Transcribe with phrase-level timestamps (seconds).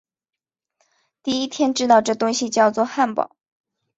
[1.21, 3.35] 第一天知道这东西叫作汉堡